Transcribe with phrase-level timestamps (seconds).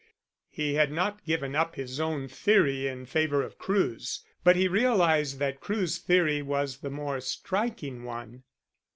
[0.49, 5.37] He had not given up his own theory in favour of Crewe's, but he realized
[5.37, 8.41] that Crewe's theory was the more striking one.